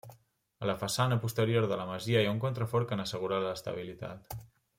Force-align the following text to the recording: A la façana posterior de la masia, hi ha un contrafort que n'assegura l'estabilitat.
A 0.63 0.69
la 0.69 0.73
façana 0.83 1.17
posterior 1.25 1.67
de 1.73 1.77
la 1.81 1.85
masia, 1.91 2.23
hi 2.25 2.31
ha 2.31 2.33
un 2.37 2.41
contrafort 2.47 2.91
que 2.93 2.99
n'assegura 3.01 3.43
l'estabilitat. 3.45 4.37